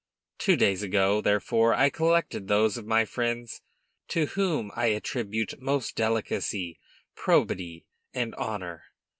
[0.39, 3.61] Two days ago, therefore, I collected those of my friends
[4.07, 6.79] to whom I attribute most delicacy,
[7.13, 8.85] probity, and honor.